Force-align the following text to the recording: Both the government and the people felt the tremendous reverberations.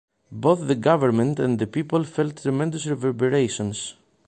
Both 0.31 0.67
the 0.67 0.73
government 0.73 1.37
and 1.39 1.59
the 1.59 1.67
people 1.67 2.03
felt 2.05 2.37
the 2.37 2.41
tremendous 2.41 2.87
reverberations. 2.87 3.93